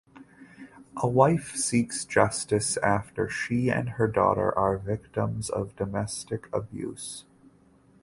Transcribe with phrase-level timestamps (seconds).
[0.97, 7.23] A wife seeks justice after she and her daughter are victims of domestic abuse.